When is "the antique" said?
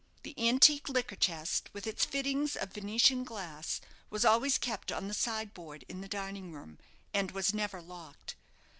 0.23-0.89